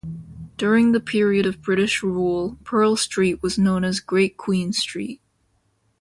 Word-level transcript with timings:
During 0.57 0.93
the 0.93 0.99
period 0.99 1.45
of 1.45 1.61
British 1.61 2.01
rule, 2.01 2.57
Pearl 2.63 2.95
Street 2.97 3.43
was 3.43 3.59
known 3.59 3.83
as 3.83 3.99
Great 3.99 4.35
Queen 4.35 4.73
Street. 4.73 5.21